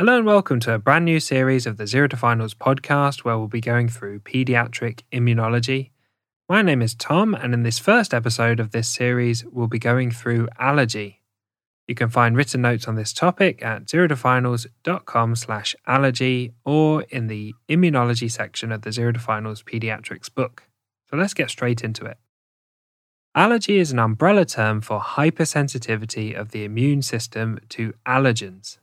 Hello 0.00 0.16
and 0.16 0.24
welcome 0.24 0.60
to 0.60 0.72
a 0.72 0.78
brand 0.78 1.04
new 1.04 1.20
series 1.20 1.66
of 1.66 1.76
the 1.76 1.86
Zero 1.86 2.08
to 2.08 2.16
Finals 2.16 2.54
podcast 2.54 3.18
where 3.18 3.36
we'll 3.36 3.48
be 3.48 3.60
going 3.60 3.86
through 3.86 4.20
pediatric 4.20 5.02
immunology. 5.12 5.90
My 6.48 6.62
name 6.62 6.80
is 6.80 6.94
Tom, 6.94 7.34
and 7.34 7.52
in 7.52 7.64
this 7.64 7.78
first 7.78 8.14
episode 8.14 8.60
of 8.60 8.70
this 8.70 8.88
series, 8.88 9.44
we'll 9.44 9.66
be 9.66 9.78
going 9.78 10.10
through 10.10 10.48
allergy. 10.58 11.20
You 11.86 11.94
can 11.94 12.08
find 12.08 12.34
written 12.34 12.62
notes 12.62 12.88
on 12.88 12.94
this 12.94 13.12
topic 13.12 13.62
at 13.62 13.84
zerotofinals.com 13.84 15.36
slash 15.36 15.76
allergy 15.86 16.54
or 16.64 17.02
in 17.10 17.26
the 17.26 17.52
immunology 17.68 18.30
section 18.30 18.72
of 18.72 18.80
the 18.80 18.92
Zero 18.92 19.12
to 19.12 19.20
Finals 19.20 19.62
pediatrics 19.62 20.34
book. 20.34 20.62
So 21.10 21.18
let's 21.18 21.34
get 21.34 21.50
straight 21.50 21.84
into 21.84 22.06
it. 22.06 22.16
Allergy 23.34 23.78
is 23.78 23.92
an 23.92 23.98
umbrella 23.98 24.46
term 24.46 24.80
for 24.80 24.98
hypersensitivity 24.98 26.34
of 26.34 26.52
the 26.52 26.64
immune 26.64 27.02
system 27.02 27.60
to 27.68 27.92
allergens. 28.06 28.78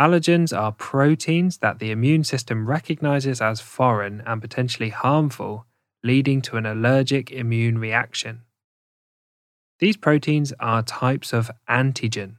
Allergens 0.00 0.56
are 0.58 0.72
proteins 0.72 1.58
that 1.58 1.78
the 1.78 1.90
immune 1.90 2.24
system 2.24 2.66
recognizes 2.66 3.42
as 3.42 3.60
foreign 3.60 4.22
and 4.24 4.40
potentially 4.40 4.88
harmful, 4.88 5.66
leading 6.02 6.40
to 6.40 6.56
an 6.56 6.64
allergic 6.64 7.30
immune 7.30 7.76
reaction. 7.76 8.40
These 9.78 9.98
proteins 9.98 10.54
are 10.58 10.82
types 10.82 11.34
of 11.34 11.50
antigen. 11.68 12.36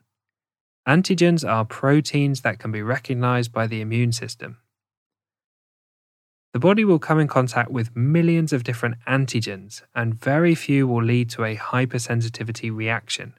Antigens 0.88 1.48
are 1.48 1.64
proteins 1.64 2.42
that 2.42 2.58
can 2.58 2.72
be 2.72 2.82
recognized 2.82 3.54
by 3.54 3.68
the 3.68 3.80
immune 3.80 4.12
system. 4.12 4.58
The 6.54 6.60
body 6.60 6.84
will 6.84 6.98
come 6.98 7.20
in 7.20 7.28
contact 7.28 7.70
with 7.70 7.96
millions 7.96 8.52
of 8.54 8.64
different 8.64 8.96
antigens, 9.08 9.84
and 9.94 10.20
very 10.20 10.56
few 10.56 10.88
will 10.88 11.04
lead 11.04 11.30
to 11.32 11.44
a 11.44 11.56
hypersensitivity 11.56 12.76
reaction. 12.76 13.36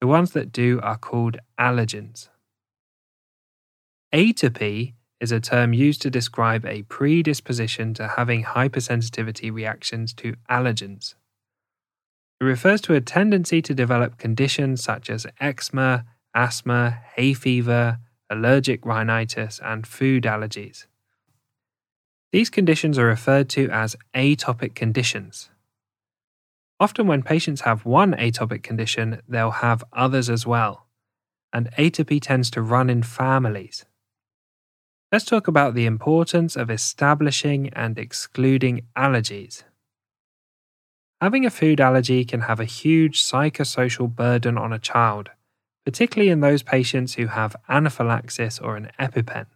The 0.00 0.06
ones 0.06 0.30
that 0.30 0.50
do 0.50 0.80
are 0.82 0.96
called 0.96 1.36
allergens. 1.58 2.30
Atopy 4.12 4.94
is 5.20 5.30
a 5.30 5.38
term 5.38 5.72
used 5.72 6.02
to 6.02 6.10
describe 6.10 6.66
a 6.66 6.82
predisposition 6.82 7.94
to 7.94 8.08
having 8.08 8.42
hypersensitivity 8.42 9.52
reactions 9.52 10.12
to 10.14 10.34
allergens. 10.50 11.14
It 12.40 12.44
refers 12.44 12.80
to 12.82 12.94
a 12.94 13.00
tendency 13.00 13.62
to 13.62 13.74
develop 13.74 14.18
conditions 14.18 14.82
such 14.82 15.10
as 15.10 15.26
eczema, 15.40 16.06
asthma, 16.34 16.98
hay 17.14 17.34
fever, 17.34 17.98
allergic 18.28 18.84
rhinitis, 18.84 19.60
and 19.62 19.86
food 19.86 20.24
allergies. 20.24 20.86
These 22.32 22.50
conditions 22.50 22.98
are 22.98 23.06
referred 23.06 23.48
to 23.50 23.68
as 23.70 23.94
atopic 24.14 24.74
conditions. 24.74 25.50
Often, 26.80 27.06
when 27.06 27.22
patients 27.22 27.60
have 27.60 27.84
one 27.84 28.14
atopic 28.14 28.64
condition, 28.64 29.20
they'll 29.28 29.50
have 29.50 29.84
others 29.92 30.30
as 30.30 30.46
well, 30.46 30.86
and 31.52 31.70
atopy 31.76 32.20
tends 32.20 32.50
to 32.52 32.62
run 32.62 32.90
in 32.90 33.02
families. 33.02 33.84
Let's 35.12 35.24
talk 35.24 35.48
about 35.48 35.74
the 35.74 35.86
importance 35.86 36.54
of 36.54 36.70
establishing 36.70 37.70
and 37.70 37.98
excluding 37.98 38.82
allergies. 38.96 39.64
Having 41.20 41.44
a 41.44 41.50
food 41.50 41.80
allergy 41.80 42.24
can 42.24 42.42
have 42.42 42.60
a 42.60 42.64
huge 42.64 43.20
psychosocial 43.20 44.08
burden 44.14 44.56
on 44.56 44.72
a 44.72 44.78
child, 44.78 45.30
particularly 45.84 46.30
in 46.30 46.38
those 46.38 46.62
patients 46.62 47.14
who 47.14 47.26
have 47.26 47.56
anaphylaxis 47.68 48.60
or 48.60 48.76
an 48.76 48.92
EpiPen. 49.00 49.46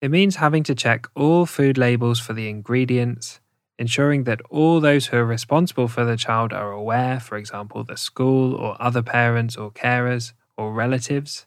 It 0.00 0.12
means 0.12 0.36
having 0.36 0.62
to 0.62 0.74
check 0.76 1.08
all 1.16 1.44
food 1.44 1.76
labels 1.76 2.20
for 2.20 2.34
the 2.34 2.48
ingredients, 2.48 3.40
ensuring 3.80 4.24
that 4.24 4.42
all 4.48 4.78
those 4.78 5.06
who 5.06 5.16
are 5.16 5.26
responsible 5.26 5.88
for 5.88 6.04
the 6.04 6.16
child 6.16 6.52
are 6.52 6.70
aware, 6.70 7.18
for 7.18 7.36
example, 7.36 7.82
the 7.82 7.96
school 7.96 8.54
or 8.54 8.80
other 8.80 9.02
parents 9.02 9.56
or 9.56 9.72
carers 9.72 10.34
or 10.56 10.72
relatives 10.72 11.46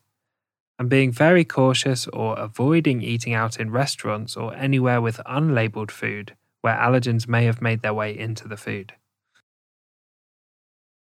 and 0.80 0.90
being 0.90 1.12
very 1.12 1.44
cautious 1.44 2.08
or 2.08 2.38
avoiding 2.38 3.02
eating 3.02 3.34
out 3.34 3.60
in 3.60 3.72
restaurants 3.72 4.36
or 4.36 4.54
anywhere 4.56 5.02
with 5.02 5.20
unlabeled 5.26 5.92
food 5.92 6.36
where 6.62 6.76
allergens 6.76 7.28
may 7.28 7.46
have 7.46 7.62
made 7.62 7.82
their 7.82 7.94
way 7.94 8.18
into 8.18 8.48
the 8.48 8.58
food. 8.58 8.94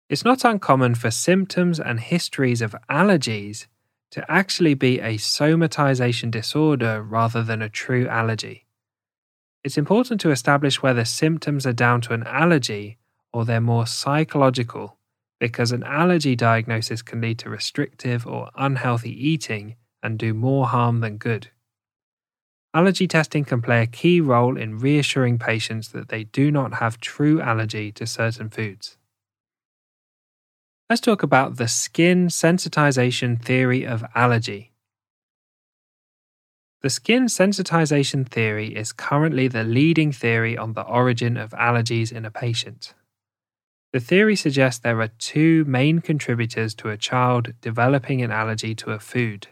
It's 0.09 0.25
not 0.25 0.43
uncommon 0.43 0.95
for 0.95 1.09
symptoms 1.09 1.79
and 1.79 1.99
histories 1.99 2.61
of 2.61 2.75
allergies 2.89 3.67
to 4.11 4.29
actually 4.29 4.73
be 4.73 4.99
a 4.99 5.15
somatization 5.15 6.29
disorder 6.29 7.01
rather 7.01 7.41
than 7.43 7.61
a 7.61 7.69
true 7.69 8.07
allergy. 8.07 8.65
It's 9.63 9.77
important 9.77 10.19
to 10.21 10.31
establish 10.31 10.81
whether 10.81 11.05
symptoms 11.05 11.65
are 11.65 11.73
down 11.73 12.01
to 12.01 12.13
an 12.13 12.23
allergy 12.23 12.97
or 13.31 13.45
they're 13.45 13.61
more 13.61 13.87
psychological 13.87 14.97
because 15.41 15.71
an 15.71 15.83
allergy 15.85 16.35
diagnosis 16.35 17.01
can 17.01 17.19
lead 17.19 17.39
to 17.39 17.49
restrictive 17.49 18.27
or 18.27 18.51
unhealthy 18.55 19.09
eating 19.09 19.75
and 20.03 20.19
do 20.19 20.35
more 20.35 20.67
harm 20.67 20.99
than 20.99 21.17
good. 21.17 21.49
Allergy 22.75 23.07
testing 23.07 23.43
can 23.43 23.59
play 23.59 23.81
a 23.81 23.87
key 23.87 24.21
role 24.21 24.55
in 24.55 24.77
reassuring 24.77 25.39
patients 25.39 25.87
that 25.89 26.09
they 26.09 26.25
do 26.25 26.51
not 26.51 26.75
have 26.75 26.99
true 26.99 27.41
allergy 27.41 27.91
to 27.91 28.05
certain 28.05 28.51
foods. 28.51 28.97
Let's 30.91 31.01
talk 31.01 31.23
about 31.23 31.57
the 31.57 31.67
skin 31.67 32.27
sensitization 32.27 33.43
theory 33.43 33.83
of 33.83 34.05
allergy. 34.13 34.73
The 36.83 36.91
skin 36.91 37.25
sensitization 37.25 38.27
theory 38.27 38.75
is 38.75 38.93
currently 38.93 39.47
the 39.47 39.63
leading 39.63 40.11
theory 40.11 40.55
on 40.55 40.73
the 40.73 40.83
origin 40.83 41.35
of 41.35 41.49
allergies 41.51 42.11
in 42.11 42.25
a 42.25 42.31
patient. 42.31 42.93
The 43.93 43.99
theory 43.99 44.37
suggests 44.37 44.79
there 44.79 45.01
are 45.01 45.09
two 45.09 45.65
main 45.65 45.99
contributors 45.99 46.73
to 46.75 46.89
a 46.89 46.97
child 46.97 47.53
developing 47.59 48.21
an 48.21 48.31
allergy 48.31 48.73
to 48.75 48.91
a 48.91 48.99
food. 48.99 49.47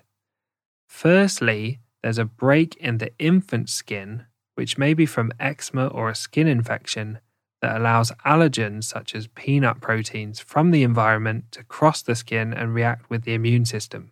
Firstly, 0.88 1.82
there's 2.02 2.18
a 2.18 2.26
break 2.26 2.76
in 2.78 3.00
the 3.00 3.12
infant 3.20 3.70
skin, 3.70 4.26
which 4.56 4.78
may 4.78 4.94
be 4.94 5.06
from 5.06 5.34
eczema 5.40 5.88
or 5.88 6.10
a 6.10 6.16
skin 6.16 6.48
infection, 6.48 7.20
that 7.62 7.76
allows 7.76 8.14
allergens 8.26 8.86
such 8.86 9.14
as 9.14 9.28
peanut 9.28 9.82
proteins 9.82 10.40
from 10.40 10.72
the 10.72 10.84
environment 10.84 11.52
to 11.52 11.64
cross 11.64 12.02
the 12.02 12.16
skin 12.16 12.54
and 12.54 12.74
react 12.74 13.10
with 13.10 13.24
the 13.24 13.34
immune 13.34 13.66
system. 13.66 14.12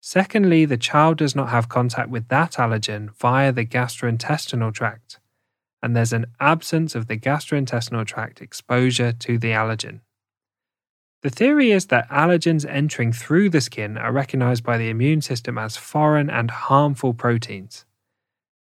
Secondly, 0.00 0.64
the 0.64 0.78
child 0.78 1.18
does 1.18 1.36
not 1.36 1.50
have 1.50 1.68
contact 1.68 2.08
with 2.08 2.28
that 2.28 2.52
allergen 2.52 3.10
via 3.14 3.52
the 3.52 3.66
gastrointestinal 3.66 4.72
tract, 4.72 5.18
and 5.84 5.94
there's 5.94 6.14
an 6.14 6.24
absence 6.40 6.94
of 6.94 7.08
the 7.08 7.16
gastrointestinal 7.18 8.06
tract 8.06 8.40
exposure 8.40 9.12
to 9.12 9.36
the 9.36 9.50
allergen. 9.50 10.00
The 11.22 11.28
theory 11.28 11.72
is 11.72 11.88
that 11.88 12.08
allergens 12.08 12.64
entering 12.66 13.12
through 13.12 13.50
the 13.50 13.60
skin 13.60 13.98
are 13.98 14.10
recognized 14.10 14.64
by 14.64 14.78
the 14.78 14.88
immune 14.88 15.20
system 15.20 15.58
as 15.58 15.76
foreign 15.76 16.30
and 16.30 16.50
harmful 16.50 17.12
proteins. 17.12 17.84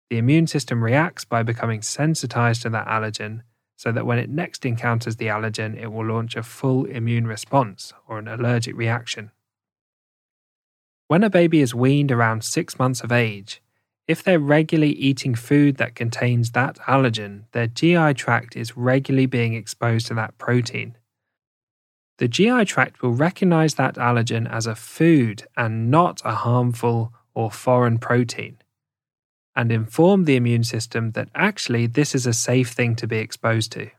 The 0.10 0.18
immune 0.18 0.48
system 0.48 0.84
reacts 0.84 1.24
by 1.24 1.44
becoming 1.44 1.82
sensitized 1.82 2.64
to 2.64 2.70
that 2.72 2.88
allergen 2.88 3.44
so 3.78 3.94
that 3.94 4.06
when 4.06 4.20
it 4.20 4.30
next 4.30 4.66
encounters 4.66 5.16
the 5.16 5.28
allergen, 5.28 5.82
it 5.82 5.94
will 5.94 6.06
launch 6.06 6.36
a 6.36 6.44
full 6.44 6.84
immune 6.84 7.26
response 7.26 7.94
or 8.06 8.20
an 8.20 8.28
allergic 8.28 8.76
reaction. 8.76 9.32
When 11.08 11.24
a 11.24 11.30
baby 11.30 11.62
is 11.62 11.74
weaned 11.74 12.12
around 12.12 12.44
six 12.44 12.78
months 12.78 13.00
of 13.00 13.14
age, 13.14 13.62
if 14.08 14.24
they're 14.24 14.40
regularly 14.40 14.94
eating 14.94 15.34
food 15.34 15.78
that 15.78 15.96
contains 15.96 16.52
that 16.52 16.78
allergen, 16.88 17.44
their 17.54 17.68
GI 17.68 18.14
tract 18.16 18.56
is 18.56 18.76
regularly 18.76 19.26
being 19.26 19.54
exposed 19.54 20.08
to 20.08 20.14
that 20.16 20.38
protein. 20.38 20.98
The 22.18 22.28
GI 22.28 22.66
tract 22.66 23.02
will 23.02 23.14
recognize 23.14 23.76
that 23.76 23.96
allergen 23.96 24.50
as 24.50 24.68
a 24.68 24.76
food 24.76 25.46
and 25.56 25.90
not 25.90 26.22
a 26.26 26.36
harmful 26.36 27.14
or 27.34 27.50
foreign 27.50 27.98
protein, 27.98 28.58
and 29.56 29.72
inform 29.72 30.26
the 30.26 30.36
immune 30.36 30.64
system 30.64 31.12
that 31.12 31.30
actually 31.34 31.88
this 31.88 32.14
is 32.14 32.28
a 32.28 32.34
safe 32.34 32.72
thing 32.72 32.96
to 32.98 33.08
be 33.08 33.18
exposed 33.18 33.72
to. 33.72 33.90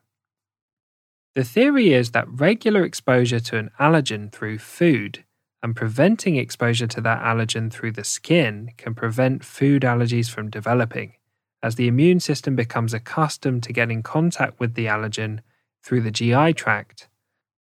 The 1.34 1.44
theory 1.44 1.92
is 1.92 2.12
that 2.12 2.28
regular 2.28 2.84
exposure 2.84 3.40
to 3.40 3.56
an 3.56 3.70
allergen 3.80 4.30
through 4.30 4.58
food 4.58 5.23
and 5.64 5.74
preventing 5.74 6.36
exposure 6.36 6.86
to 6.86 7.00
that 7.00 7.22
allergen 7.22 7.72
through 7.72 7.90
the 7.90 8.04
skin 8.04 8.70
can 8.76 8.94
prevent 8.94 9.42
food 9.42 9.80
allergies 9.80 10.28
from 10.28 10.50
developing, 10.50 11.14
as 11.62 11.76
the 11.76 11.88
immune 11.88 12.20
system 12.20 12.54
becomes 12.54 12.92
accustomed 12.92 13.62
to 13.62 13.72
getting 13.72 14.02
contact 14.02 14.60
with 14.60 14.74
the 14.74 14.84
allergen 14.84 15.40
through 15.82 16.02
the 16.02 16.10
GI 16.10 16.52
tract 16.52 17.08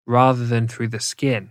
rather 0.06 0.46
than 0.46 0.66
through 0.66 0.88
the 0.88 0.98
skin. 0.98 1.50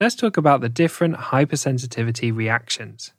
Let's 0.00 0.16
talk 0.16 0.36
about 0.36 0.62
the 0.62 0.68
different 0.68 1.14
hypersensitivity 1.14 2.34
reactions. 2.34 3.12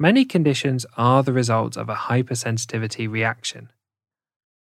Many 0.00 0.24
conditions 0.24 0.86
are 0.96 1.22
the 1.22 1.32
result 1.32 1.76
of 1.76 1.88
a 1.88 1.94
hypersensitivity 1.94 3.08
reaction. 3.08 3.70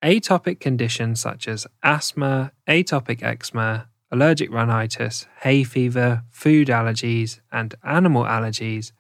Atopic 0.04 0.60
conditions 0.60 1.20
such 1.20 1.48
as 1.48 1.68
asthma, 1.84 2.54
atopic 2.68 3.22
eczema, 3.22 3.88
allergic 4.14 4.54
rhinitis, 4.54 5.26
hay 5.42 5.64
fever, 5.64 6.24
food 6.30 6.68
allergies, 6.68 7.40
and 7.52 7.74
animal 7.84 8.24
allergies 8.24 8.92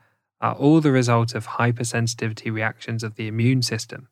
are 0.41 0.55
all 0.55 0.81
the 0.81 0.91
result 0.91 1.35
of 1.35 1.45
hypersensitivity 1.45 2.51
reactions 2.51 3.03
of 3.03 3.13
the 3.15 3.27
immune 3.27 3.61
system. 3.61 4.09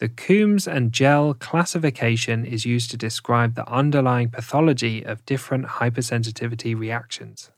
The 0.00 0.08
Coombs 0.08 0.66
and 0.66 0.92
Gell 0.92 1.32
classification 1.32 2.44
is 2.44 2.66
used 2.66 2.90
to 2.90 2.96
describe 2.96 3.54
the 3.54 3.66
underlying 3.70 4.30
pathology 4.30 5.04
of 5.06 5.24
different 5.24 5.66
hypersensitivity 5.78 6.76
reactions. 6.76 7.52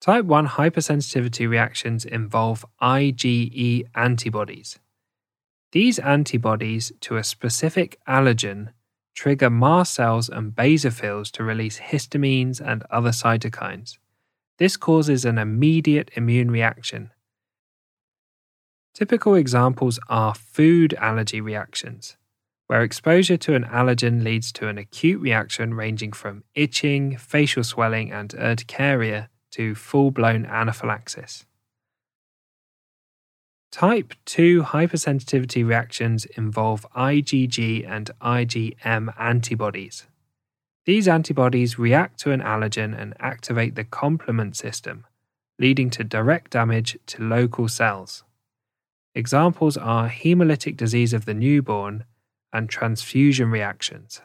Type 0.00 0.24
1 0.24 0.46
hypersensitivity 0.46 1.48
reactions 1.48 2.04
involve 2.04 2.64
IgE 2.80 3.86
antibodies. 3.96 4.78
These 5.72 5.98
antibodies 5.98 6.92
to 7.00 7.16
a 7.16 7.24
specific 7.24 7.98
allergen 8.08 8.68
trigger 9.16 9.50
mast 9.50 9.94
cells 9.94 10.28
and 10.28 10.52
basophils 10.54 11.30
to 11.32 11.42
release 11.42 11.80
histamines 11.80 12.60
and 12.60 12.84
other 12.90 13.10
cytokines. 13.10 13.96
This 14.58 14.76
causes 14.76 15.24
an 15.24 15.38
immediate 15.38 16.10
immune 16.14 16.50
reaction. 16.50 17.10
Typical 18.94 19.34
examples 19.34 19.98
are 20.08 20.34
food 20.34 20.94
allergy 20.94 21.40
reactions, 21.40 22.16
where 22.66 22.82
exposure 22.82 23.36
to 23.38 23.54
an 23.54 23.64
allergen 23.64 24.22
leads 24.22 24.52
to 24.52 24.68
an 24.68 24.78
acute 24.78 25.20
reaction 25.20 25.74
ranging 25.74 26.12
from 26.12 26.44
itching, 26.54 27.16
facial 27.16 27.64
swelling, 27.64 28.12
and 28.12 28.34
urticaria 28.34 29.28
to 29.50 29.74
full 29.74 30.10
blown 30.10 30.44
anaphylaxis. 30.46 31.46
Type 33.76 34.14
2 34.24 34.62
hypersensitivity 34.62 35.62
reactions 35.62 36.24
involve 36.24 36.86
IgG 36.96 37.86
and 37.86 38.10
IgM 38.22 39.12
antibodies. 39.20 40.06
These 40.86 41.06
antibodies 41.06 41.78
react 41.78 42.18
to 42.20 42.30
an 42.30 42.40
allergen 42.40 42.98
and 42.98 43.12
activate 43.20 43.74
the 43.74 43.84
complement 43.84 44.56
system, 44.56 45.04
leading 45.58 45.90
to 45.90 46.04
direct 46.04 46.52
damage 46.52 46.98
to 47.04 47.22
local 47.22 47.68
cells. 47.68 48.24
Examples 49.14 49.76
are 49.76 50.08
hemolytic 50.08 50.78
disease 50.78 51.12
of 51.12 51.26
the 51.26 51.34
newborn 51.34 52.04
and 52.54 52.70
transfusion 52.70 53.50
reactions. 53.50 54.22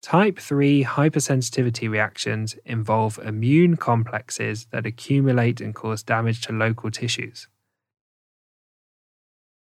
Type 0.00 0.38
3 0.38 0.84
hypersensitivity 0.84 1.90
reactions 1.90 2.56
involve 2.64 3.18
immune 3.18 3.76
complexes 3.76 4.68
that 4.70 4.86
accumulate 4.86 5.60
and 5.60 5.74
cause 5.74 6.02
damage 6.02 6.40
to 6.40 6.54
local 6.54 6.90
tissues. 6.90 7.46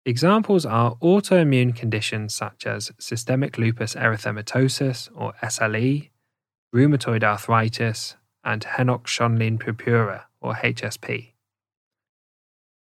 Examples 0.08 0.64
are 0.64 0.96
autoimmune 1.02 1.76
conditions 1.76 2.34
such 2.34 2.66
as 2.66 2.90
systemic 2.99 3.58
lupus 3.58 3.94
erythematosus 3.94 5.10
or 5.14 5.34
SLE, 5.43 6.08
rheumatoid 6.75 7.22
arthritis, 7.22 8.16
and 8.43 8.64
Henoch-Schönlein 8.64 9.60
purpura 9.60 10.25
or 10.40 10.55
HSP. 10.55 11.34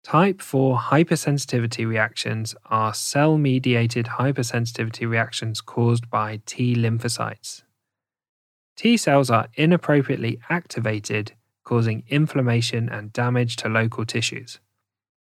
Type 0.04 0.42
4 0.42 0.80
hypersensitivity 0.90 1.88
reactions 1.88 2.56
are 2.66 2.96
cell 2.96 3.38
mediated 3.38 4.08
hypersensitivity 4.18 5.08
reactions 5.08 5.62
caused 5.62 6.10
by 6.10 6.42
T 6.48 6.76
lymphocytes. 6.76 7.62
T 8.76 8.98
cells 8.98 9.30
are 9.30 9.50
inappropriately 9.54 10.40
activated, 10.50 11.34
causing 11.64 12.02
inflammation 12.08 12.90
and 12.90 13.14
damage 13.14 13.56
to 13.58 13.70
local 13.70 14.04
tissues. 14.04 14.60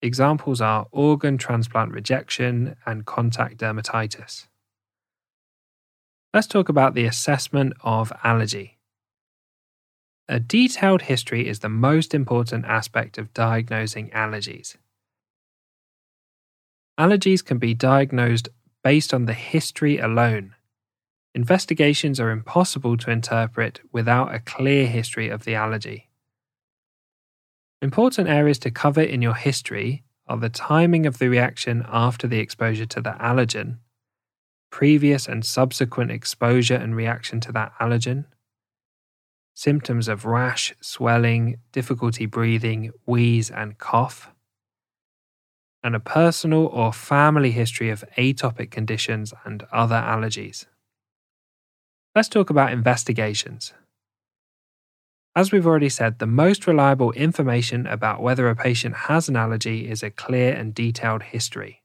Examples 0.02 0.62
are 0.62 0.88
organ 0.92 1.38
transplant 1.38 1.92
rejection 1.92 2.76
and 2.86 3.06
contact 3.06 3.58
dermatitis. 3.58 4.48
Let's 6.34 6.48
talk 6.48 6.70
about 6.70 6.96
the 6.96 7.06
assessment 7.06 7.74
of 7.82 8.12
allergy. 8.24 8.78
A 10.28 10.40
detailed 10.40 11.04
history 11.04 11.48
is 11.48 11.60
the 11.60 11.70
most 11.70 12.14
important 12.14 12.66
aspect 12.66 13.18
of 13.18 13.34
diagnosing 13.34 14.10
allergies. 14.10 14.76
Allergies 17.00 17.44
can 17.44 17.58
be 17.58 17.74
diagnosed 17.74 18.50
based 18.84 19.14
on 19.14 19.26
the 19.26 19.34
history 19.34 19.98
alone. 19.98 20.56
Investigations 21.34 22.20
are 22.20 22.32
impossible 22.32 22.98
to 22.98 23.12
interpret 23.12 23.82
without 23.92 24.34
a 24.34 24.40
clear 24.40 24.88
history 24.88 25.30
of 25.30 25.44
the 25.44 25.56
allergy. 25.56 26.05
Important 27.86 28.28
areas 28.28 28.58
to 28.58 28.72
cover 28.72 29.04
in 29.04 29.22
your 29.22 29.36
history 29.36 30.04
are 30.26 30.38
the 30.38 30.50
timing 30.50 31.06
of 31.06 31.20
the 31.20 31.30
reaction 31.30 31.86
after 31.88 32.28
the 32.28 32.40
exposure 32.40 32.88
to 32.88 33.00
the 33.00 33.12
allergen, 33.20 33.78
previous 34.72 35.28
and 35.28 35.46
subsequent 35.46 36.10
exposure 36.10 36.74
and 36.74 36.96
reaction 36.96 37.40
to 37.42 37.52
that 37.52 37.74
allergen, 37.80 38.26
symptoms 39.54 40.08
of 40.08 40.26
rash, 40.26 40.74
swelling, 40.82 41.60
difficulty 41.72 42.26
breathing, 42.26 42.92
wheeze, 43.06 43.52
and 43.52 43.78
cough, 43.78 44.32
and 45.84 45.96
a 45.96 46.00
personal 46.00 46.66
or 46.66 46.92
family 46.92 47.52
history 47.52 47.92
of 47.92 48.04
atopic 48.18 48.72
conditions 48.72 49.32
and 49.44 49.62
other 49.72 50.02
allergies. 50.04 50.66
Let's 52.16 52.30
talk 52.30 52.50
about 52.50 52.74
investigations. 52.74 53.74
As 55.36 55.52
we've 55.52 55.68
already 55.68 55.90
said, 55.90 56.20
the 56.20 56.26
most 56.26 56.66
reliable 56.66 57.12
information 57.12 57.86
about 57.88 58.22
whether 58.22 58.48
a 58.48 58.56
patient 58.56 58.96
has 58.96 59.28
an 59.28 59.36
allergy 59.36 59.90
is 59.90 60.02
a 60.02 60.10
clear 60.10 60.54
and 60.54 60.74
detailed 60.74 61.24
history. 61.24 61.84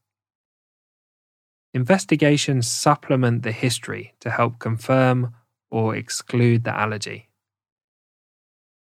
Investigations 1.75 2.69
supplement 2.69 3.43
the 3.43 3.53
history 3.53 4.15
to 4.21 4.31
help 4.31 4.61
confirm 4.61 5.35
or 5.69 5.97
exclude 5.97 6.63
the 6.63 6.77
allergy. 6.77 7.29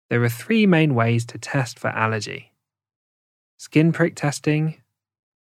There 0.09 0.23
are 0.23 0.29
three 0.29 0.67
main 0.67 0.93
ways 0.93 1.25
to 1.27 1.39
test 1.39 1.79
for 1.79 1.87
allergy 1.87 2.51
skin 3.57 3.93
prick 3.93 4.13
testing, 4.13 4.81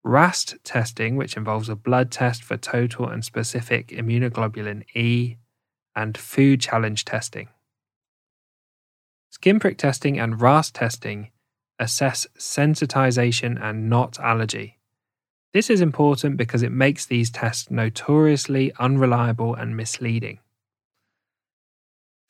RAST 0.03 0.57
testing, 0.65 1.15
which 1.15 1.37
involves 1.37 1.69
a 1.69 1.75
blood 1.75 2.11
test 2.11 2.43
for 2.43 2.57
total 2.57 3.07
and 3.07 3.23
specific 3.23 3.87
immunoglobulin 3.87 4.83
E, 4.93 5.37
and 5.95 6.17
food 6.17 6.59
challenge 6.59 7.05
testing. 7.05 7.47
Skin 9.29 9.59
prick 9.59 9.77
testing 9.77 10.19
and 10.19 10.41
RAST 10.41 10.75
testing 10.75 11.29
assess 11.79 12.27
sensitization 12.37 13.61
and 13.61 13.89
not 13.89 14.19
allergy. 14.19 14.77
This 15.53 15.69
is 15.69 15.81
important 15.81 16.37
because 16.37 16.61
it 16.61 16.71
makes 16.71 17.05
these 17.05 17.31
tests 17.31 17.71
notoriously 17.71 18.71
unreliable 18.79 19.55
and 19.55 19.75
misleading. 19.75 20.39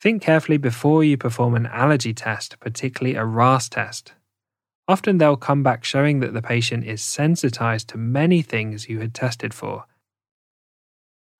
Think 0.00 0.22
carefully 0.22 0.56
before 0.56 1.04
you 1.04 1.18
perform 1.18 1.54
an 1.54 1.66
allergy 1.66 2.14
test, 2.14 2.58
particularly 2.60 3.16
a 3.16 3.24
RAST 3.24 3.72
test. 3.72 4.14
Often 4.88 5.18
they'll 5.18 5.36
come 5.36 5.62
back 5.62 5.84
showing 5.84 6.20
that 6.20 6.32
the 6.32 6.40
patient 6.40 6.84
is 6.84 7.02
sensitized 7.02 7.88
to 7.90 7.98
many 7.98 8.40
things 8.40 8.88
you 8.88 9.00
had 9.00 9.12
tested 9.12 9.52
for, 9.52 9.84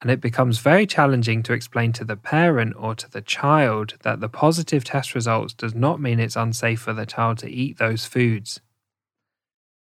and 0.01 0.11
it 0.11 0.21
becomes 0.21 0.59
very 0.59 0.87
challenging 0.87 1.43
to 1.43 1.53
explain 1.53 1.93
to 1.93 2.05
the 2.05 2.17
parent 2.17 2.75
or 2.77 2.95
to 2.95 3.11
the 3.11 3.21
child 3.21 3.95
that 4.03 4.21
the 4.21 4.29
positive 4.29 4.83
test 4.83 5.15
results 5.15 5.53
does 5.53 5.75
not 5.75 6.01
mean 6.01 6.19
it's 6.19 6.37
unsafe 6.37 6.81
for 6.81 6.95
the 6.95 7.05
child 7.05 7.39
to 7.39 7.51
eat 7.51 7.79
those 7.79 8.07
foods. 8.07 8.61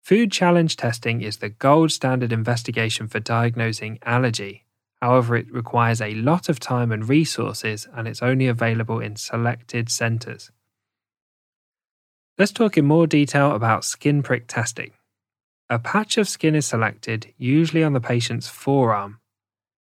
Food 0.03 0.31
challenge 0.31 0.77
testing 0.77 1.21
is 1.21 1.39
the 1.39 1.49
gold 1.49 1.91
standard 1.91 2.33
investigation 2.33 3.09
for 3.09 3.19
diagnosing 3.19 3.99
allergy. 4.05 4.65
However, 5.03 5.37
it 5.37 5.53
requires 5.53 6.01
a 6.01 6.15
lot 6.15 6.49
of 6.49 6.61
time 6.61 6.93
and 6.93 7.09
resources 7.09 7.89
and 7.93 8.07
it's 8.07 8.23
only 8.23 8.47
available 8.47 9.01
in 9.01 9.17
selected 9.17 9.91
centres. 9.91 10.53
Let's 12.39 12.53
talk 12.53 12.79
in 12.79 12.85
more 12.85 13.09
detail 13.09 13.53
about 13.53 13.85
skin 13.85 14.23
prick 14.23 14.47
testing. 14.47 14.93
A 15.69 15.81
patch 15.81 16.17
of 16.17 16.29
skin 16.29 16.55
is 16.55 16.67
selected, 16.67 17.33
usually 17.37 17.83
on 17.83 17.93
the 17.93 18.01
patient's 18.01 18.47
forearm, 18.47 19.19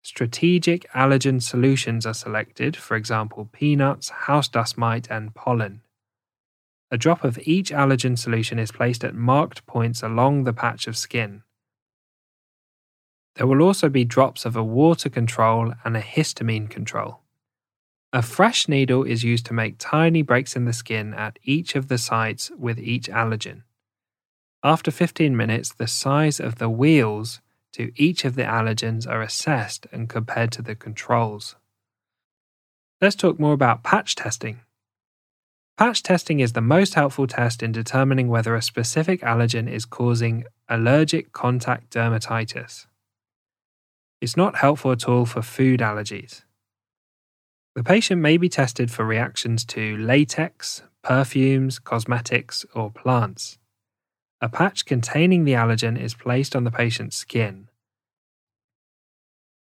Strategic 0.09 0.89
allergen 0.91 1.39
solutions 1.39 2.03
are 2.03 2.15
selected, 2.15 2.75
for 2.75 2.97
example, 2.97 3.47
peanuts, 3.53 4.09
house 4.09 4.47
dust 4.47 4.75
mite, 4.75 5.07
and 5.11 5.35
pollen. 5.35 5.81
A 6.89 6.97
drop 6.97 7.23
of 7.23 7.37
each 7.43 7.69
allergen 7.69 8.17
solution 8.17 8.57
is 8.57 8.71
placed 8.71 9.03
at 9.03 9.13
marked 9.13 9.67
points 9.67 10.01
along 10.01 10.45
the 10.45 10.51
patch 10.51 10.87
of 10.87 10.97
skin. 10.97 11.43
There 13.35 13.45
will 13.45 13.61
also 13.61 13.87
be 13.87 14.03
drops 14.03 14.45
of 14.45 14.55
a 14.55 14.63
water 14.63 15.09
control 15.09 15.75
and 15.85 15.95
a 15.95 16.01
histamine 16.01 16.71
control. 16.71 17.19
A 18.11 18.23
fresh 18.23 18.67
needle 18.67 19.03
is 19.03 19.23
used 19.23 19.45
to 19.45 19.53
make 19.53 19.75
tiny 19.77 20.23
breaks 20.23 20.55
in 20.55 20.65
the 20.65 20.73
skin 20.73 21.13
at 21.13 21.37
each 21.43 21.75
of 21.75 21.87
the 21.87 21.99
sites 21.99 22.49
with 22.57 22.79
each 22.79 23.09
allergen. 23.09 23.61
After 24.63 24.89
15 24.89 25.37
minutes, 25.37 25.71
the 25.71 25.87
size 25.87 26.39
of 26.39 26.55
the 26.55 26.67
wheals 26.67 27.41
to 27.73 27.91
each 27.95 28.25
of 28.25 28.35
the 28.35 28.43
allergens 28.43 29.07
are 29.07 29.21
assessed 29.21 29.87
and 29.91 30.09
compared 30.09 30.51
to 30.53 30.61
the 30.61 30.75
controls. 30.75 31.55
Let's 33.01 33.15
talk 33.15 33.39
more 33.39 33.53
about 33.53 33.83
patch 33.83 34.15
testing. 34.15 34.61
Patch 35.77 36.03
testing 36.03 36.41
is 36.41 36.53
the 36.53 36.61
most 36.61 36.95
helpful 36.95 37.27
test 37.27 37.63
in 37.63 37.71
determining 37.71 38.27
whether 38.27 38.55
a 38.55 38.61
specific 38.61 39.21
allergen 39.21 39.71
is 39.71 39.85
causing 39.85 40.43
allergic 40.67 41.31
contact 41.31 41.91
dermatitis. 41.93 42.87
It's 44.19 44.35
not 44.35 44.57
helpful 44.57 44.91
at 44.91 45.07
all 45.07 45.25
for 45.25 45.41
food 45.41 45.79
allergies. 45.79 46.43
The 47.75 47.83
patient 47.83 48.21
may 48.21 48.35
be 48.37 48.49
tested 48.49 48.91
for 48.91 49.05
reactions 49.05 49.63
to 49.65 49.95
latex, 49.95 50.81
perfumes, 51.01 51.79
cosmetics, 51.79 52.65
or 52.75 52.91
plants. 52.91 53.58
A 54.41 54.47
patch 54.47 54.85
containing 54.85 55.43
the 55.43 55.53
allergen 55.53 55.99
is 55.99 56.13
placed 56.13 56.55
on 56.55 56.63
the 56.63 56.71
patient's 56.71 57.17
skin. 57.17 57.67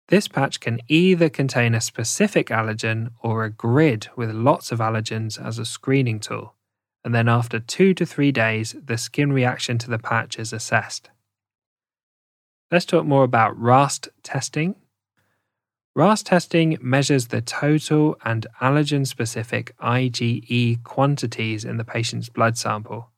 This 0.09 0.29
patch 0.29 0.61
can 0.61 0.81
either 0.89 1.29
contain 1.29 1.75
a 1.75 1.81
specific 1.81 2.49
allergen 2.49 3.11
or 3.23 3.45
a 3.45 3.51
grid 3.51 4.09
with 4.17 4.31
lots 4.31 4.73
of 4.73 4.79
allergens 4.79 5.43
as 5.43 5.59
a 5.59 5.65
screening 5.65 6.21
tool. 6.21 6.55
and 7.05 7.15
then 7.15 7.29
after 7.29 7.59
two 7.59 7.95
to 7.95 8.07
three 8.07 8.33
days, 8.33 8.77
the 8.85 8.97
skin 8.97 9.33
reaction 9.33 9.79
to 9.79 9.91
the 9.91 9.99
patch 9.99 10.39
is 10.39 10.53
assessed. 10.53 11.11
Let's 12.71 12.85
talk 12.85 13.05
more 13.05 13.25
about 13.25 13.59
RAST 13.59 14.09
testing. 14.23 14.77
RAST 15.95 16.27
testing 16.27 16.79
measures 16.81 17.27
the 17.27 17.43
total 17.43 18.17
and 18.25 18.47
allergen 18.61 19.07
specific 19.07 19.75
IgE 19.79 20.83
quantities 20.85 21.65
in 21.65 21.77
the 21.77 21.85
patient's 21.85 22.29
blood 22.31 22.57
sample. 22.57 23.11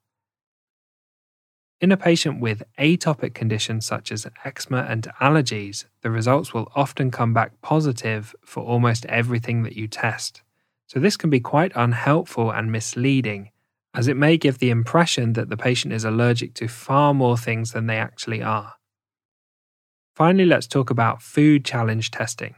In 1.85 1.93
a 1.93 1.99
patient 1.99 2.41
with 2.41 2.63
atopic 2.79 3.35
conditions 3.35 3.85
such 3.85 4.11
as 4.11 4.27
eczema 4.43 4.87
and 4.89 5.07
allergies, 5.21 5.85
the 6.01 6.11
results 6.11 6.55
will 6.55 6.73
often 6.75 7.11
come 7.11 7.35
back 7.35 7.61
positive 7.61 8.35
for 8.43 8.63
almost 8.65 9.05
everything 9.05 9.65
that 9.65 9.77
you 9.77 9.87
test. 9.87 10.41
So, 10.87 10.99
this 10.99 11.19
can 11.19 11.29
be 11.29 11.41
quite 11.41 11.73
unhelpful 11.75 12.51
and 12.51 12.73
misleading, 12.73 13.51
as 13.93 14.09
it 14.09 14.17
may 14.17 14.39
give 14.39 14.61
the 14.61 14.71
impression 14.71 15.35
that 15.35 15.51
the 15.51 15.59
patient 15.59 15.93
is 15.93 16.07
allergic 16.07 16.55
to 16.55 16.69
far 16.69 17.13
more 17.13 17.37
things 17.37 17.73
than 17.73 17.87
they 17.87 17.99
actually 17.99 18.43
are. 18.43 18.77
Finally, 20.17 20.47
let's 20.47 20.67
talk 20.67 20.89
about 20.89 21.21
food 21.21 21.67
challenge 21.67 22.11
testing. 22.11 22.55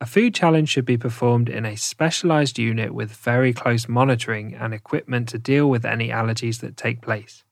A 0.00 0.06
food 0.06 0.34
challenge 0.34 0.68
should 0.68 0.84
be 0.84 0.98
performed 0.98 1.48
in 1.48 1.64
a 1.64 1.76
specialized 1.76 2.58
unit 2.58 2.92
with 2.92 3.12
very 3.12 3.52
close 3.52 3.86
monitoring 3.88 4.52
and 4.52 4.74
equipment 4.74 5.28
to 5.28 5.38
deal 5.38 5.70
with 5.70 5.84
any 5.84 6.08
allergies 6.08 6.58
that 6.58 6.76
take 6.76 7.00
place 7.00 7.44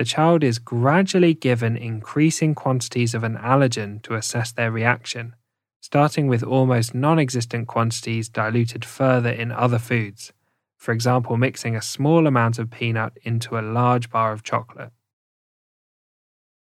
the 0.00 0.04
child 0.06 0.42
is 0.42 0.58
gradually 0.58 1.34
given 1.34 1.76
increasing 1.76 2.54
quantities 2.54 3.14
of 3.14 3.22
an 3.22 3.36
allergen 3.36 4.00
to 4.00 4.14
assess 4.14 4.50
their 4.50 4.72
reaction, 4.72 5.36
starting 5.82 6.26
with 6.26 6.42
almost 6.42 6.94
non 6.94 7.18
existent 7.18 7.68
quantities 7.68 8.30
diluted 8.30 8.82
further 8.82 9.28
in 9.28 9.52
other 9.52 9.78
foods, 9.78 10.32
for 10.78 10.92
example, 10.92 11.36
mixing 11.36 11.76
a 11.76 11.82
small 11.82 12.26
amount 12.26 12.58
of 12.58 12.70
peanut 12.70 13.12
into 13.24 13.58
a 13.58 13.60
large 13.60 14.08
bar 14.08 14.32
of 14.32 14.42
chocolate. 14.42 14.90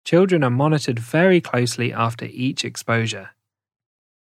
Children 0.03 0.43
are 0.43 0.50
monitored 0.50 1.00
very 1.00 1.39
closely 1.39 1.93
after 1.93 2.25
each 2.25 2.65
exposure. 2.65 3.29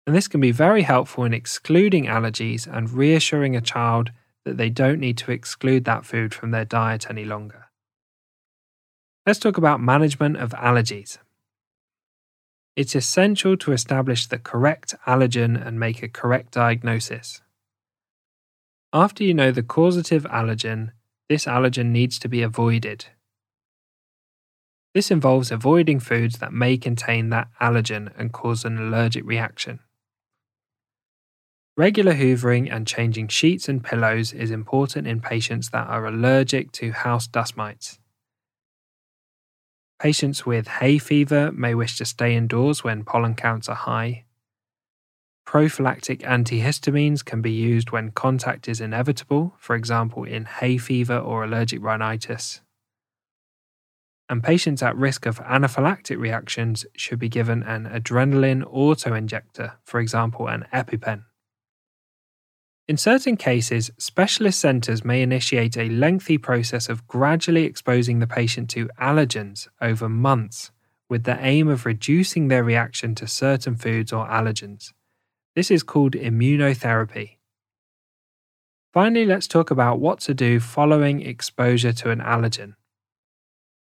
And 0.06 0.14
this 0.14 0.28
can 0.28 0.40
be 0.40 0.52
very 0.52 0.82
helpful 0.82 1.24
in 1.24 1.34
excluding 1.34 2.04
allergies 2.04 2.72
and 2.72 2.88
reassuring 2.88 3.56
a 3.56 3.60
child 3.60 4.12
that 4.44 4.58
they 4.58 4.70
don't 4.70 5.00
need 5.00 5.18
to 5.18 5.32
exclude 5.32 5.86
that 5.86 6.06
food 6.06 6.32
from 6.32 6.52
their 6.52 6.64
diet 6.64 7.10
any 7.10 7.24
longer. 7.24 7.66
Let's 9.24 9.38
talk 9.38 9.56
about 9.56 9.80
management 9.80 10.36
of 10.36 10.50
allergies. 10.50 11.18
It's 12.74 12.96
essential 12.96 13.56
to 13.58 13.70
establish 13.70 14.26
the 14.26 14.38
correct 14.38 14.96
allergen 15.06 15.64
and 15.64 15.78
make 15.78 16.02
a 16.02 16.08
correct 16.08 16.54
diagnosis. 16.54 17.40
After 18.92 19.22
you 19.22 19.32
know 19.32 19.52
the 19.52 19.62
causative 19.62 20.24
allergen, 20.24 20.90
this 21.28 21.44
allergen 21.44 21.92
needs 21.92 22.18
to 22.18 22.28
be 22.28 22.42
avoided. 22.42 23.06
This 24.92 25.12
involves 25.12 25.52
avoiding 25.52 26.00
foods 26.00 26.38
that 26.38 26.52
may 26.52 26.76
contain 26.76 27.30
that 27.30 27.46
allergen 27.60 28.12
and 28.18 28.32
cause 28.32 28.64
an 28.64 28.76
allergic 28.76 29.24
reaction. 29.24 29.78
Regular 31.76 32.14
hoovering 32.14 32.70
and 32.74 32.88
changing 32.88 33.28
sheets 33.28 33.68
and 33.68 33.84
pillows 33.84 34.32
is 34.32 34.50
important 34.50 35.06
in 35.06 35.20
patients 35.20 35.70
that 35.70 35.86
are 35.86 36.06
allergic 36.06 36.72
to 36.72 36.90
house 36.90 37.28
dust 37.28 37.56
mites. 37.56 38.00
Patients 40.02 40.44
with 40.44 40.66
hay 40.66 40.98
fever 40.98 41.52
may 41.52 41.76
wish 41.76 41.96
to 41.98 42.04
stay 42.04 42.34
indoors 42.34 42.82
when 42.82 43.04
pollen 43.04 43.36
counts 43.36 43.68
are 43.68 43.76
high. 43.76 44.24
Prophylactic 45.46 46.22
antihistamines 46.22 47.24
can 47.24 47.40
be 47.40 47.52
used 47.52 47.92
when 47.92 48.10
contact 48.10 48.66
is 48.66 48.80
inevitable, 48.80 49.54
for 49.58 49.76
example, 49.76 50.24
in 50.24 50.44
hay 50.44 50.76
fever 50.76 51.16
or 51.16 51.44
allergic 51.44 51.80
rhinitis. 51.80 52.62
And 54.28 54.42
patients 54.42 54.82
at 54.82 54.96
risk 54.96 55.24
of 55.24 55.38
anaphylactic 55.38 56.18
reactions 56.18 56.84
should 56.96 57.20
be 57.20 57.28
given 57.28 57.62
an 57.62 57.84
adrenaline 57.84 58.64
autoinjector, 58.74 59.74
for 59.84 60.00
example, 60.00 60.48
an 60.48 60.66
EpiPen. 60.74 61.26
In 62.92 62.98
certain 62.98 63.38
cases, 63.38 63.90
specialist 63.96 64.60
centres 64.60 65.02
may 65.02 65.22
initiate 65.22 65.78
a 65.78 65.88
lengthy 65.88 66.36
process 66.36 66.90
of 66.90 67.06
gradually 67.06 67.64
exposing 67.64 68.18
the 68.18 68.26
patient 68.26 68.68
to 68.68 68.90
allergens 69.00 69.66
over 69.80 70.10
months 70.10 70.72
with 71.08 71.24
the 71.24 71.42
aim 71.42 71.68
of 71.68 71.86
reducing 71.86 72.48
their 72.48 72.62
reaction 72.62 73.14
to 73.14 73.26
certain 73.26 73.76
foods 73.76 74.12
or 74.12 74.26
allergens. 74.26 74.92
This 75.56 75.70
is 75.70 75.82
called 75.82 76.12
immunotherapy. 76.12 77.38
Finally, 78.92 79.24
let's 79.24 79.48
talk 79.48 79.70
about 79.70 79.98
what 79.98 80.20
to 80.20 80.34
do 80.34 80.60
following 80.60 81.22
exposure 81.22 81.94
to 81.94 82.10
an 82.10 82.20
allergen. 82.20 82.74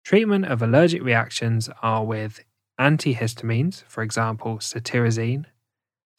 Treatment 0.05 0.45
of 0.45 0.61
allergic 0.61 1.01
reactions 1.01 1.67
are 1.81 2.05
with 2.05 2.43
antihistamines, 2.79 3.83
for 3.87 4.03
example, 4.03 4.59
cetirizine, 4.59 5.45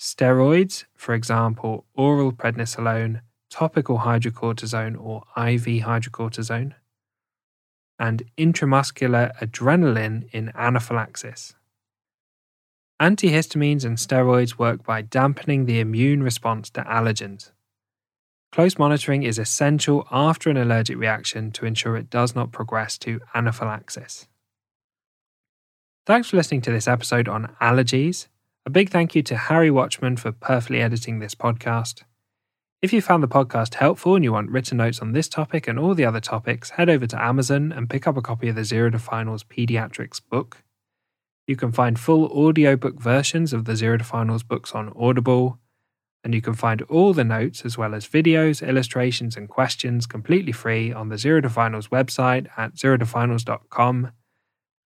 Steroids, 0.04 0.84
for 0.94 1.14
example, 1.14 1.86
oral 1.94 2.30
prednisolone, 2.30 3.22
topical 3.48 4.00
hydrocortisone 4.00 5.00
or 5.00 5.22
IV 5.34 5.82
hydrocortisone, 5.82 6.74
and 7.98 8.22
intramuscular 8.36 9.34
adrenaline 9.38 10.28
in 10.30 10.52
anaphylaxis. 10.54 11.54
Antihistamines 13.00 13.86
and 13.86 13.96
steroids 13.96 14.58
work 14.58 14.84
by 14.84 15.00
dampening 15.00 15.64
the 15.64 15.80
immune 15.80 16.22
response 16.22 16.68
to 16.68 16.82
allergens. 16.82 17.52
Close 18.52 18.78
monitoring 18.78 19.22
is 19.22 19.38
essential 19.38 20.06
after 20.10 20.50
an 20.50 20.58
allergic 20.58 20.98
reaction 20.98 21.50
to 21.52 21.64
ensure 21.64 21.96
it 21.96 22.10
does 22.10 22.34
not 22.34 22.52
progress 22.52 22.98
to 22.98 23.22
anaphylaxis. 23.34 24.28
Thanks 26.04 26.28
for 26.28 26.36
listening 26.36 26.60
to 26.60 26.70
this 26.70 26.86
episode 26.86 27.26
on 27.26 27.56
allergies. 27.58 28.26
A 28.66 28.70
big 28.70 28.88
thank 28.88 29.14
you 29.14 29.22
to 29.24 29.36
Harry 29.36 29.70
Watchman 29.70 30.16
for 30.16 30.32
perfectly 30.32 30.80
editing 30.80 31.18
this 31.18 31.34
podcast. 31.34 32.02
If 32.80 32.94
you 32.94 33.02
found 33.02 33.22
the 33.22 33.28
podcast 33.28 33.74
helpful 33.74 34.14
and 34.14 34.24
you 34.24 34.32
want 34.32 34.48
written 34.48 34.78
notes 34.78 35.00
on 35.00 35.12
this 35.12 35.28
topic 35.28 35.68
and 35.68 35.78
all 35.78 35.94
the 35.94 36.06
other 36.06 36.20
topics, 36.20 36.70
head 36.70 36.88
over 36.88 37.06
to 37.08 37.22
Amazon 37.22 37.72
and 37.72 37.90
pick 37.90 38.06
up 38.06 38.16
a 38.16 38.22
copy 38.22 38.48
of 38.48 38.56
the 38.56 38.64
Zero 38.64 38.88
to 38.88 38.98
Finals 38.98 39.44
Pediatrics 39.44 40.18
book. 40.30 40.62
You 41.46 41.56
can 41.56 41.72
find 41.72 41.98
full 41.98 42.24
audiobook 42.24 42.98
versions 42.98 43.52
of 43.52 43.66
the 43.66 43.76
Zero 43.76 43.98
to 43.98 44.04
Finals 44.04 44.42
books 44.42 44.72
on 44.72 44.94
Audible, 44.96 45.58
and 46.22 46.34
you 46.34 46.40
can 46.40 46.54
find 46.54 46.80
all 46.82 47.12
the 47.12 47.22
notes 47.22 47.66
as 47.66 47.76
well 47.76 47.94
as 47.94 48.08
videos, 48.08 48.66
illustrations, 48.66 49.36
and 49.36 49.46
questions 49.46 50.06
completely 50.06 50.52
free 50.52 50.90
on 50.90 51.10
the 51.10 51.18
Zero 51.18 51.42
to 51.42 51.50
Finals 51.50 51.88
website 51.88 52.48
at 52.56 52.76
zerotofinals.com 52.76 54.12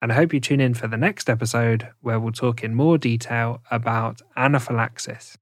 and 0.00 0.12
I 0.12 0.14
hope 0.14 0.32
you 0.32 0.40
tune 0.40 0.60
in 0.60 0.74
for 0.74 0.86
the 0.86 0.96
next 0.96 1.28
episode 1.28 1.88
where 2.00 2.20
we'll 2.20 2.32
talk 2.32 2.62
in 2.62 2.74
more 2.74 2.98
detail 2.98 3.62
about 3.70 4.22
anaphylaxis. 4.36 5.36